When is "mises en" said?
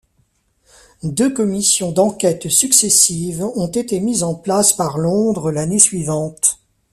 3.99-4.33